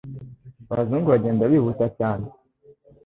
abazungu 0.71 1.07
bagenda 1.13 1.51
bihuta 1.51 1.83
byane 1.93 2.27